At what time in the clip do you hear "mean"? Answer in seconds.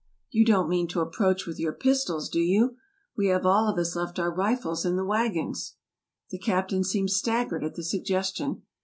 0.67-0.87